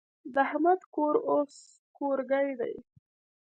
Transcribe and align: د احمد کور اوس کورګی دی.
د 0.33 0.35
احمد 0.45 0.81
کور 0.95 1.15
اوس 1.31 1.55
کورګی 1.97 2.49
دی. 2.59 2.73